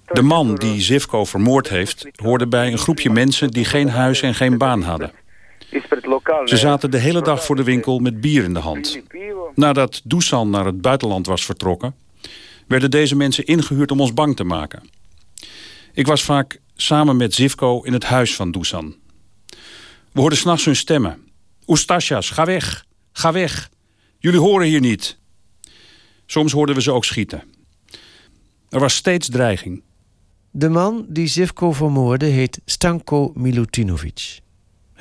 [0.05, 4.35] De man die Zivko vermoord heeft, hoorde bij een groepje mensen die geen huis en
[4.35, 5.13] geen baan hadden.
[6.45, 9.01] Ze zaten de hele dag voor de winkel met bier in de hand.
[9.55, 11.95] Nadat Dusan naar het buitenland was vertrokken,
[12.67, 14.91] werden deze mensen ingehuurd om ons bang te maken.
[15.93, 18.95] Ik was vaak samen met Zivko in het huis van Dusan.
[20.13, 21.19] We hoorden s'nachts hun stemmen.
[21.67, 23.71] Oestasjas, ga weg, ga weg.
[24.19, 25.19] Jullie horen hier niet.
[26.27, 27.43] Soms hoorden we ze ook schieten.
[28.69, 29.83] Er was steeds dreiging.
[30.51, 34.43] De man die Zivko vermoordde heet Stanko Milutinovic.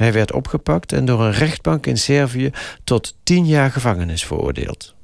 [0.03, 2.51] Hij werd opgepakt en door een rechtbank in Servië
[2.83, 4.95] tot tien jaar gevangenis veroordeeld.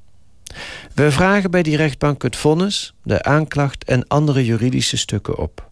[0.93, 5.69] We vragen bij die rechtbank het vonnis, de aanklacht en andere juridische stukken op.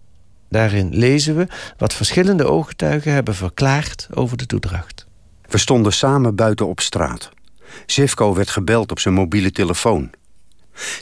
[0.50, 5.06] Daarin lezen we wat verschillende ooggetuigen hebben verklaard over de toedracht.
[5.50, 7.30] We stonden samen buiten op straat.
[7.86, 10.10] Zivko werd gebeld op zijn mobiele telefoon.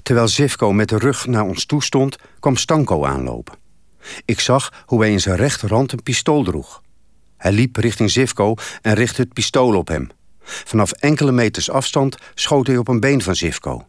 [0.03, 3.55] Terwijl Zivko met de rug naar ons toe stond, kwam Stanko aanlopen.
[4.25, 6.83] Ik zag hoe hij in zijn rechterhand een pistool droeg.
[7.37, 10.09] Hij liep richting Zivko en richtte het pistool op hem.
[10.45, 13.85] Vanaf enkele meters afstand schoot hij op een been van Zivko.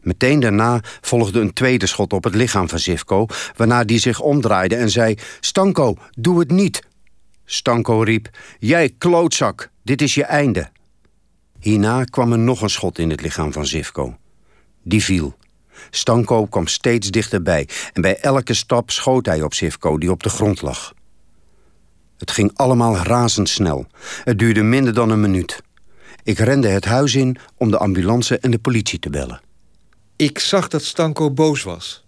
[0.00, 3.26] Meteen daarna volgde een tweede schot op het lichaam van Zivko...
[3.56, 5.14] waarna die zich omdraaide en zei...
[5.40, 6.82] Stanko, doe het niet.
[7.44, 8.30] Stanko riep...
[8.58, 10.70] Jij klootzak, dit is je einde.
[11.60, 14.16] Hierna kwam er nog een schot in het lichaam van Zivko.
[14.82, 15.36] Die viel.
[15.90, 17.68] Stanko kwam steeds dichterbij...
[17.92, 20.94] en bij elke stap schoot hij op Zivko, die op de grond lag.
[22.18, 23.86] Het ging allemaal razendsnel.
[24.24, 25.62] Het duurde minder dan een minuut.
[26.22, 29.40] Ik rende het huis in om de ambulance en de politie te bellen.
[30.16, 32.04] Ik zag dat Stanko boos was.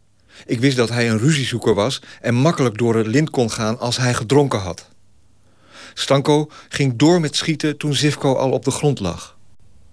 [0.46, 3.96] Ik wist dat hij een ruziezoeker was en makkelijk door het lint kon gaan als
[3.96, 4.88] hij gedronken had.
[5.94, 9.36] Stanko ging door met schieten toen Zivko al op de grond lag.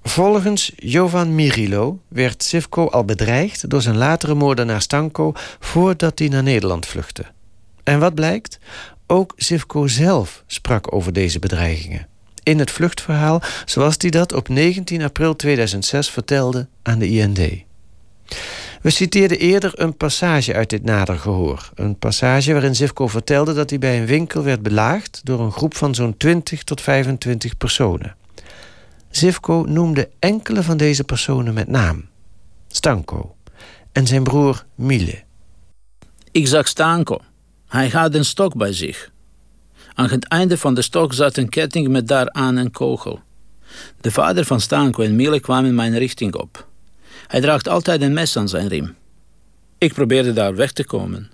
[0.04, 6.44] Volgens Jovan Mirilo werd Zivko al bedreigd door zijn latere moordenaar Stanko voordat hij naar
[6.44, 7.26] Nederland vluchtte.
[7.84, 8.60] En wat blijkt?
[9.08, 12.08] Ook Zivko zelf sprak over deze bedreigingen.
[12.44, 17.40] In het vluchtverhaal zoals hij dat op 19 april 2006 vertelde aan de IND.
[18.82, 21.72] We citeerden eerder een passage uit dit nader gehoor.
[21.76, 25.76] Een passage waarin Zivko vertelde dat hij bij een winkel werd belaagd door een groep
[25.76, 28.16] van zo'n 20 tot 25 personen.
[29.10, 32.06] Zivko noemde enkele van deze personen met naam.
[32.68, 33.36] Stanko
[33.92, 35.24] en zijn broer Mile.
[36.32, 37.20] Ik zag Stanko.
[37.68, 39.12] Hij had een stok bij zich.
[39.94, 43.20] Aan het einde van de stok zat een ketting met daaraan een kogel.
[44.02, 46.68] De vader van Stanko en Mile kwamen mijn richting op.
[47.28, 48.96] Hij draagt altijd een mes aan zijn riem.
[49.78, 51.32] Ik probeerde daar weg te komen.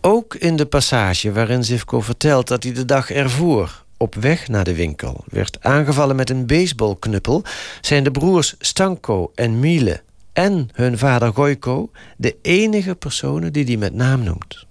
[0.00, 4.64] Ook in de passage waarin Zivko vertelt dat hij de dag ervoor op weg naar
[4.64, 7.42] de winkel werd aangevallen met een baseballknuppel,
[7.80, 13.76] zijn de broers Stanko en Miele en hun vader Goiko de enige personen die hij
[13.76, 14.66] met naam noemt.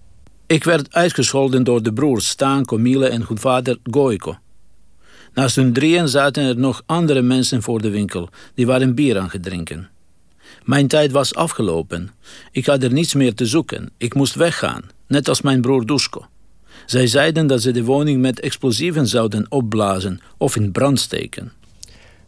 [0.46, 4.38] Ik werd uitgescholden door de broers Stanko, Miele en hun vader Goiko.
[5.34, 8.30] Naast hun drieën zaten er nog andere mensen voor de winkel.
[8.56, 9.90] Die waren bier aan het drinken.
[10.64, 12.12] Mijn tijd was afgelopen.
[12.52, 13.90] Ik had er niets meer te zoeken.
[13.98, 16.26] Ik moest weggaan, net als mijn broer Dusko.
[16.86, 21.52] Zij zeiden dat ze de woning met explosieven zouden opblazen of in brand steken.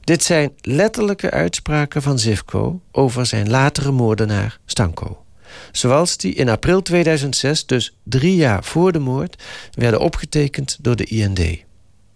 [0.01, 5.24] Dit zijn letterlijke uitspraken van Zivko over zijn latere moordenaar Stanko.
[5.71, 11.05] Zoals die in april 2006, dus drie jaar voor de moord, werden opgetekend door de
[11.05, 11.39] IND.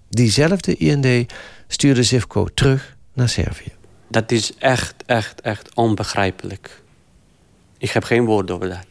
[0.09, 1.31] Diezelfde IND
[1.67, 3.71] stuurde Zivko terug naar Servië.
[4.07, 6.81] Dat is echt, echt, echt onbegrijpelijk.
[7.77, 8.85] Ik heb geen woorden over dat.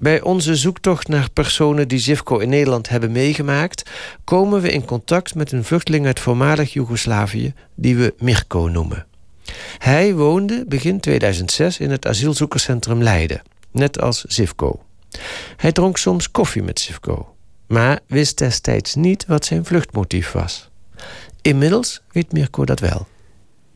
[0.00, 3.90] Bij onze zoektocht naar personen die Zivko in Nederland hebben meegemaakt,
[4.24, 9.06] komen we in contact met een vluchteling uit voormalig Joegoslavië die we Mirko noemen.
[9.78, 14.82] Hij woonde begin 2006 in het asielzoekerscentrum Leiden, net als Zivko.
[15.56, 17.34] Hij dronk soms koffie met Zivko,
[17.66, 20.70] maar wist destijds niet wat zijn vluchtmotief was.
[21.42, 23.06] Inmiddels weet Mirko dat wel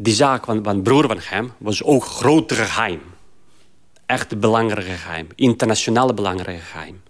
[0.03, 3.01] die zaak van, van broer van hem was ook groot geheim.
[4.07, 5.27] Echt belangrijk geheim.
[5.35, 7.03] Internationaal belangrijk geheim.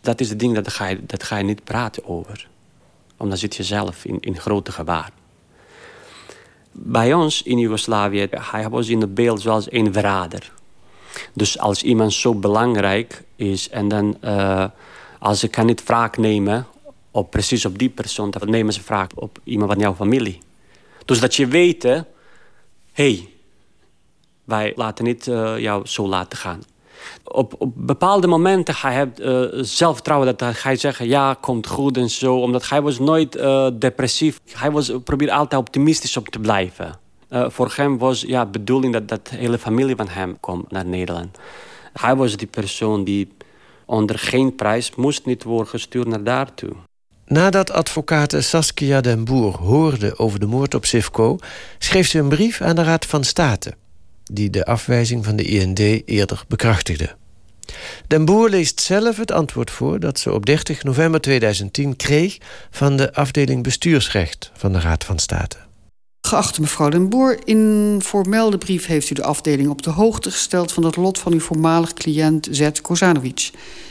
[0.00, 2.48] Dat is het ding, dat ga, je, dat ga je niet praten over.
[3.16, 5.10] Omdat zit je zelf in, in grote gevaar.
[6.72, 10.52] Bij ons in Joegoslavië, hij was in het beeld zoals een verrader.
[11.32, 14.16] Dus als iemand zo belangrijk is en dan...
[14.24, 14.64] Uh,
[15.18, 16.66] als ze kan niet wraak nemen
[17.10, 18.30] op precies op die persoon...
[18.30, 20.38] dan nemen ze wraak op iemand van jouw familie.
[21.04, 22.02] Dus dat je weet, hé,
[22.92, 23.28] hey,
[24.44, 26.62] wij laten niet uh, jou zo laten gaan.
[27.24, 29.08] Op, op bepaalde momenten ga je
[29.54, 32.40] uh, zelfvertrouwen dat hij zeggen ja, komt goed en zo.
[32.40, 33.32] Omdat hij was nooit
[33.80, 34.40] depressief.
[34.52, 36.98] Hij was, probeerde altijd optimistisch op te blijven.
[37.30, 41.38] Voor hem was ja, bedoeling dat, dat de hele familie van hem komt naar Nederland.
[41.92, 43.28] Hij was die persoon die
[43.84, 46.72] onder geen prijs moest niet worden gestuurd naar daartoe.
[47.26, 51.38] Nadat advocaat Saskia den Boer hoorde over de moord op Sivko...
[51.78, 53.74] schreef ze een brief aan de Raad van State...
[54.24, 57.14] die de afwijzing van de IND eerder bekrachtigde.
[58.06, 60.00] Den Boer leest zelf het antwoord voor...
[60.00, 62.38] dat ze op 30 november 2010 kreeg...
[62.70, 65.65] van de afdeling bestuursrecht van de Raad van State.
[66.26, 70.72] Geachte mevrouw Den Boer, in voormelde brief heeft u de afdeling op de hoogte gesteld
[70.72, 72.70] van het lot van uw voormalig cliënt Z.
[72.82, 73.50] Kozanovic.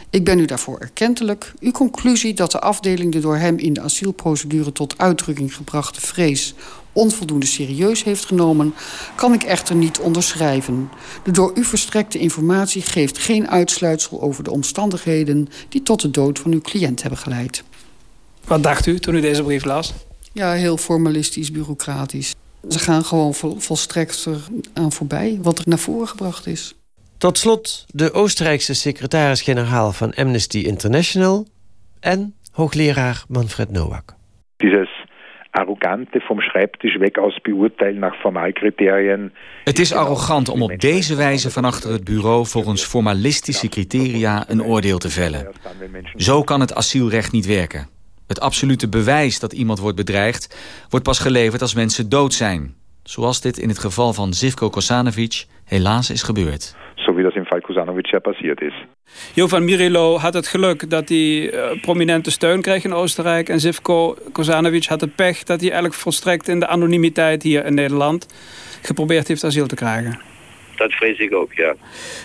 [0.09, 1.53] Ik ben u daarvoor erkentelijk.
[1.59, 6.53] Uw conclusie dat de afdeling de door hem in de asielprocedure tot uitdrukking gebrachte vrees
[6.93, 8.73] onvoldoende serieus heeft genomen,
[9.15, 10.89] kan ik echter niet onderschrijven.
[11.23, 16.39] De door u verstrekte informatie geeft geen uitsluitsel over de omstandigheden die tot de dood
[16.39, 17.63] van uw cliënt hebben geleid.
[18.47, 19.93] Wat dacht u toen u deze brief las?
[20.35, 22.35] Ja, heel formalistisch, bureaucratisch.
[22.69, 24.27] Ze gaan gewoon vol, volstrekt
[24.73, 26.75] aan voorbij wat er naar voren gebracht is.
[27.17, 31.47] Tot slot de Oostenrijkse secretaris-generaal van Amnesty International
[31.99, 34.15] en hoogleraar Manfred Nowak.
[34.57, 35.05] Dieses
[35.51, 39.33] arrogante vom Schreibtisch weg aus beurteilen nach Formalkriterien.
[39.63, 44.63] Het is arrogant om op deze wijze van achter het bureau volgens formalistische criteria een
[44.63, 45.47] oordeel te vellen.
[46.15, 47.94] Zo kan het asielrecht niet werken.
[48.27, 50.57] Het absolute bewijs dat iemand wordt bedreigd
[50.89, 52.76] wordt pas geleverd als mensen dood zijn.
[53.03, 56.76] Zoals dit in het geval van Zivko Kosanovic helaas is gebeurd.
[56.95, 58.86] Zo wie dat in Fall Kosanovic ja passiert is.
[59.34, 63.49] Jovan Mirilo had het geluk dat hij uh, prominente steun kreeg in Oostenrijk.
[63.49, 67.73] En Zivko Kosanovic had het pech dat hij eigenlijk volstrekt in de anonimiteit hier in
[67.73, 68.28] Nederland
[68.82, 70.19] geprobeerd heeft asiel te krijgen.
[70.76, 71.76] Dat vrees ik ook, ja.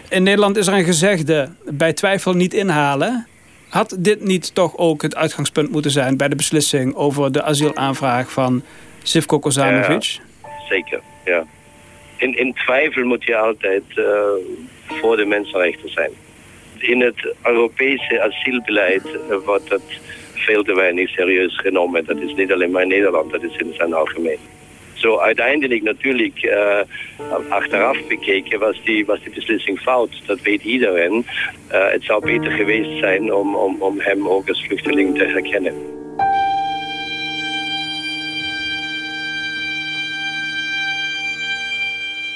[0.09, 3.27] In Nederland is er een gezegde, bij twijfel niet inhalen.
[3.71, 8.33] Had dit niet toch ook het uitgangspunt moeten zijn bij de beslissing over de asielaanvraag
[8.33, 8.63] van
[9.03, 10.03] Zivko Kosanovic?
[10.03, 10.21] Ja,
[10.69, 11.45] zeker, ja.
[12.17, 14.05] In, in twijfel moet je altijd uh,
[14.87, 16.11] voor de mensenrechten zijn.
[16.79, 20.01] In het Europese asielbeleid uh, wordt het
[20.35, 22.05] veel te weinig serieus genomen.
[22.05, 24.39] Dat is niet alleen maar in Nederland, dat is in zijn algemeen.
[25.01, 30.23] Zo uiteindelijk natuurlijk uh, achteraf bekeken was die, was die beslissing fout.
[30.27, 31.27] Dat weet iedereen.
[31.73, 35.75] Uh, het zou beter geweest zijn om, om, om hem ook als vluchteling te herkennen.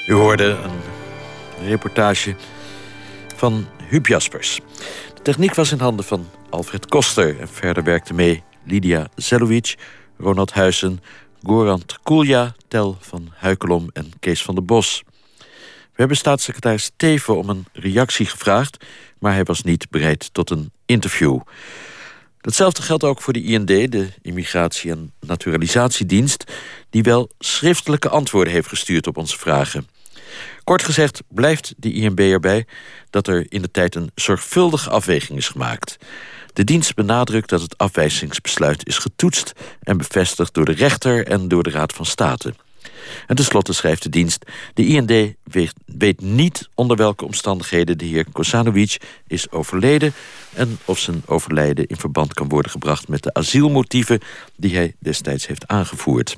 [0.07, 2.35] U hoorde een reportage
[3.35, 4.59] van Huub Jaspers.
[5.13, 7.39] De techniek was in handen van Alfred Koster.
[7.39, 9.75] En verder werkte mee Lydia Zelovic,
[10.17, 10.99] Ronald Huizen,
[11.45, 15.03] Goran Trkulja, Tel van Huikelom en Kees van der Bos.
[15.67, 18.85] We hebben staatssecretaris Teven om een reactie gevraagd...
[19.19, 21.39] maar hij was niet bereid tot een interview.
[22.41, 26.51] Datzelfde geldt ook voor de IND, de Immigratie- en Naturalisatiedienst...
[26.89, 29.87] die wel schriftelijke antwoorden heeft gestuurd op onze vragen.
[30.63, 32.65] Kort gezegd blijft de INB erbij
[33.09, 35.97] dat er in de tijd een zorgvuldige afweging is gemaakt.
[36.55, 39.53] De dienst benadrukt dat het afwijzingsbesluit is getoetst
[39.83, 42.53] en bevestigd door de rechter en door de Raad van State.
[43.27, 44.45] En tenslotte schrijft de dienst...
[44.73, 45.35] de IND
[45.83, 48.97] weet, niet onder welke omstandigheden de heer Kosanovic
[49.27, 50.13] is overleden...
[50.53, 54.19] en of zijn overlijden in verband kan worden gebracht met de asielmotieven...
[54.55, 56.37] die hij destijds heeft aangevoerd.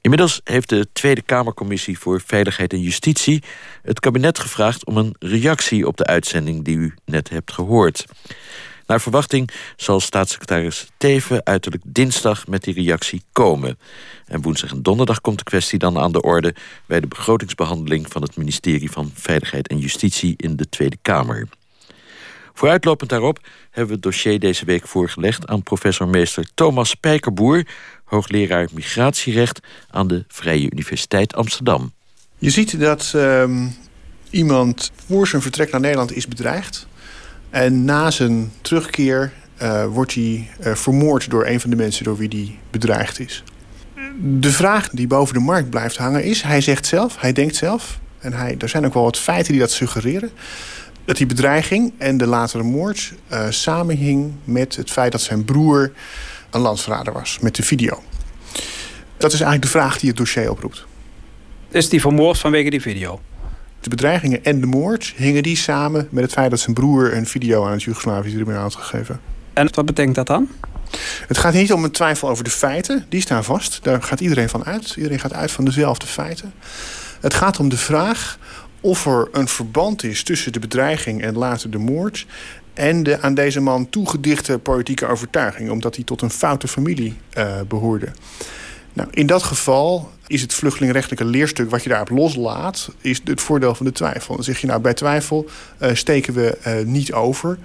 [0.00, 3.42] Inmiddels heeft de Tweede Kamercommissie voor Veiligheid en Justitie...
[3.82, 8.06] het kabinet gevraagd om een reactie op de uitzending die u net hebt gehoord.
[8.88, 13.78] Naar verwachting zal staatssecretaris Teven uiterlijk dinsdag met die reactie komen.
[14.26, 16.54] En woensdag en donderdag komt de kwestie dan aan de orde...
[16.86, 21.48] bij de begrotingsbehandeling van het ministerie van Veiligheid en Justitie in de Tweede Kamer.
[22.52, 25.46] Vooruitlopend daarop hebben we het dossier deze week voorgelegd...
[25.46, 27.66] aan professor meester Thomas Pijkerboer...
[28.04, 29.60] hoogleraar migratierecht
[29.90, 31.92] aan de Vrije Universiteit Amsterdam.
[32.38, 33.66] Je ziet dat uh,
[34.30, 36.87] iemand voor zijn vertrek naar Nederland is bedreigd...
[37.50, 39.32] En na zijn terugkeer
[39.62, 43.44] uh, wordt hij uh, vermoord door een van de mensen door wie hij bedreigd is.
[44.20, 46.42] De vraag die boven de markt blijft hangen is...
[46.42, 47.98] hij zegt zelf, hij denkt zelf...
[48.18, 50.30] en hij, er zijn ook wel wat feiten die dat suggereren...
[51.04, 55.92] dat die bedreiging en de latere moord uh, samenhing met het feit dat zijn broer
[56.50, 57.38] een landsverrader was.
[57.38, 58.02] Met de video.
[59.16, 60.86] Dat is eigenlijk de vraag die het dossier oproept.
[61.68, 63.20] Is die vermoord vanwege die video?
[63.80, 67.26] De bedreigingen en de moord hingen die samen met het feit dat zijn broer een
[67.26, 69.20] video aan het Joegoslavisch tribunaal had gegeven.
[69.52, 70.48] En wat betekent dat dan?
[71.26, 73.78] Het gaat niet om een twijfel over de feiten, die staan vast.
[73.82, 74.94] Daar gaat iedereen van uit.
[74.96, 76.52] Iedereen gaat uit van dezelfde feiten.
[77.20, 78.38] Het gaat om de vraag
[78.80, 82.26] of er een verband is tussen de bedreiging en later de moord
[82.74, 87.60] en de aan deze man toegedichte politieke overtuiging, omdat hij tot een foute familie uh,
[87.68, 88.08] behoorde.
[88.92, 93.74] Nou, in dat geval is het vluchtelingrechtelijke leerstuk wat je daarop loslaat, is het voordeel
[93.74, 94.34] van de twijfel.
[94.34, 95.48] Dan zeg je nou, bij twijfel
[95.82, 97.58] uh, steken we uh, niet over.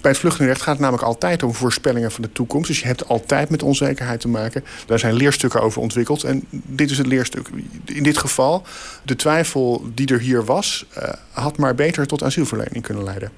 [0.00, 2.68] Bij het vluchtelingenrecht gaat het namelijk altijd om voorspellingen van de toekomst.
[2.68, 4.64] Dus je hebt altijd met onzekerheid te maken.
[4.86, 6.24] Daar zijn leerstukken over ontwikkeld.
[6.24, 7.48] En dit is het leerstuk.
[7.84, 8.62] In dit geval,
[9.02, 10.86] de twijfel die er hier was...
[10.98, 13.30] Uh, had maar beter tot asielverlening kunnen leiden.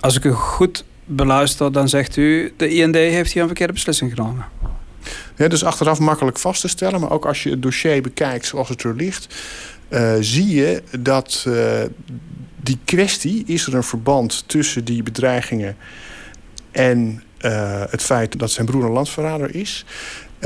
[0.00, 2.54] Als ik u goed beluister, dan zegt u...
[2.56, 4.44] de IND heeft hier een verkeerde beslissing genomen.
[5.36, 7.00] Ja, dus achteraf makkelijk vast te stellen.
[7.00, 9.34] Maar ook als je het dossier bekijkt zoals het er ligt...
[9.90, 11.82] Uh, zie je dat uh,
[12.56, 13.44] die kwestie...
[13.46, 15.76] is er een verband tussen die bedreigingen...
[16.70, 19.84] en uh, het feit dat zijn broer een landverrader is...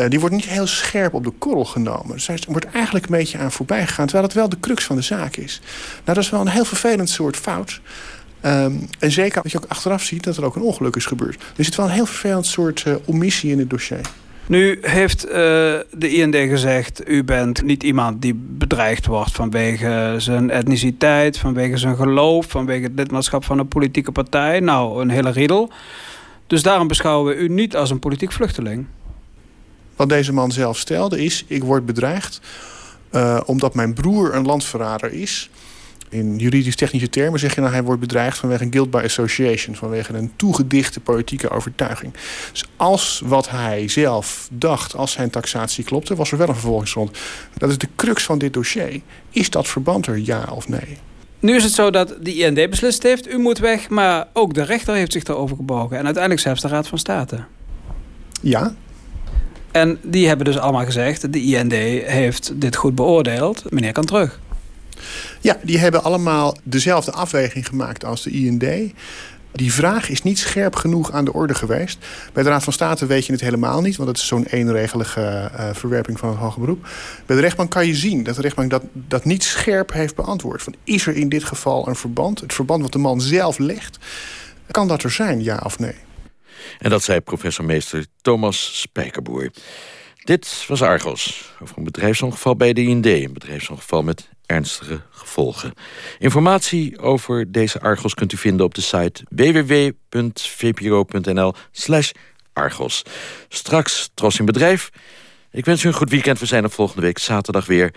[0.09, 2.13] die wordt niet heel scherp op de korrel genomen.
[2.13, 4.07] Dus hij wordt eigenlijk een beetje aan voorbij gegaan...
[4.07, 5.61] terwijl het wel de crux van de zaak is.
[5.91, 7.81] Nou, dat is wel een heel vervelend soort fout...
[8.45, 11.43] Um, en zeker als je ook achteraf ziet dat er ook een ongeluk is gebeurd.
[11.57, 14.01] Er zit wel een heel vervelend soort omissie in het dossier.
[14.47, 17.09] Nu heeft uh, de IND gezegd...
[17.09, 21.39] u bent niet iemand die bedreigd wordt vanwege zijn etniciteit...
[21.39, 24.61] vanwege zijn geloof, vanwege het lidmaatschap van een politieke partij.
[24.61, 25.71] Nou, een hele riedel.
[26.47, 28.87] Dus daarom beschouwen we u niet als een politiek vluchteling.
[29.97, 31.45] Wat deze man zelf stelde is...
[31.47, 32.41] ik word bedreigd
[33.11, 35.51] uh, omdat mijn broer een landverrader is
[36.11, 40.13] in juridisch-technische termen zeg je nou hij wordt bedreigd vanwege een guilt by association, vanwege
[40.15, 42.13] een toegedichte politieke overtuiging.
[42.53, 47.19] Dus als wat hij zelf dacht, als zijn taxatie klopte, was er wel een vervolgingsgrond.
[47.57, 49.01] Dat is de crux van dit dossier.
[49.31, 50.99] Is dat verband er ja of nee?
[51.41, 54.63] Nu is het zo dat de IND beslist heeft, u moet weg, maar ook de
[54.63, 55.97] rechter heeft zich daarover gebogen.
[55.99, 57.45] En uiteindelijk zelfs de Raad van State.
[58.41, 58.75] Ja.
[59.71, 61.73] En die hebben dus allemaal gezegd, de IND
[62.07, 64.41] heeft dit goed beoordeeld, meneer kan terug.
[65.41, 68.93] Ja, die hebben allemaal dezelfde afweging gemaakt als de IND.
[69.53, 71.99] Die vraag is niet scherp genoeg aan de orde geweest.
[72.33, 75.51] Bij de Raad van State weet je het helemaal niet, want dat is zo'n eenregelige
[75.55, 76.89] uh, verwerping van het hoge beroep.
[77.27, 80.63] Bij de rechtbank kan je zien dat de rechtbank dat, dat niet scherp heeft beantwoord.
[80.63, 82.41] Van, is er in dit geval een verband?
[82.41, 83.99] Het verband wat de man zelf legt,
[84.71, 85.95] kan dat er zijn, ja of nee?
[86.79, 89.51] En dat zei professor meester Thomas Spijkerboer.
[90.31, 93.07] Dit was Argos, over een bedrijfsongeval bij de IND.
[93.07, 95.73] Een bedrijfsongeval met ernstige gevolgen.
[96.19, 99.25] Informatie over deze Argos kunt u vinden op de site
[100.11, 102.11] www.vpro.nl slash
[102.53, 103.03] Argos.
[103.49, 104.91] Straks Tros in Bedrijf.
[105.51, 106.39] Ik wens u een goed weekend.
[106.39, 107.95] We zijn er volgende week zaterdag weer.